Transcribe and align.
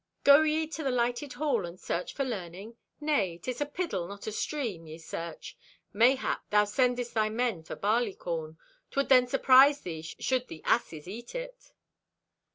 _—"Go 0.25 0.41
ye 0.41 0.65
to 0.65 0.81
the 0.83 0.89
lighted 0.89 1.33
hall 1.33 1.61
to 1.61 1.77
search 1.77 2.13
for 2.15 2.25
learning? 2.25 2.75
Nay, 2.99 3.37
'tis 3.37 3.61
a 3.61 3.67
piddle, 3.67 4.07
not 4.07 4.25
a 4.25 4.31
stream, 4.31 4.87
ye 4.87 4.97
search. 4.97 5.55
Mayhap 5.93 6.41
thou 6.49 6.63
sendest 6.65 7.13
thy 7.13 7.29
men 7.29 7.61
for 7.61 7.75
barleycorn. 7.75 8.57
'Twould 8.89 9.09
then 9.09 9.27
surprise 9.27 9.81
thee 9.81 10.01
should 10.01 10.47
the 10.47 10.63
asses 10.63 11.07
eat 11.07 11.35
it." 11.35 11.73